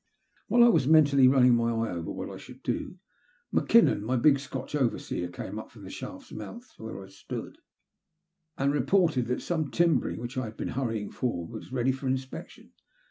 "While 0.47 0.63
I 0.63 0.67
was 0.69 0.87
mentally 0.87 1.27
running 1.27 1.53
my 1.53 1.69
eye 1.69 1.91
over 1.91 2.09
what 2.11 2.31
I 2.31 2.37
should 2.37 2.63
do, 2.63 2.97
Mackinnon, 3.51 4.03
my 4.03 4.15
big 4.15 4.39
Scotch 4.39 4.73
overseer, 4.73 5.27
came 5.27 5.59
up 5.59 5.69
from 5.69 5.83
the 5.83 5.91
shaft's 5.91 6.31
mouth 6.31 6.73
to 6.77 6.83
where 6.83 7.03
I 7.03 7.07
stood, 7.07 7.59
and 8.57 8.73
reported 8.73 9.27
that 9.27 9.43
some 9.43 9.69
timbering 9.69 10.19
which 10.19 10.39
I 10.39 10.45
had 10.45 10.57
been 10.57 10.69
hurry 10.69 11.01
ing 11.03 11.11
forward 11.11 11.51
was 11.51 11.71
ready 11.71 11.91
for 11.91 12.07
inspection. 12.07 12.73